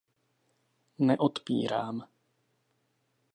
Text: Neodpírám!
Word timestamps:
Neodpírám! 0.97 1.95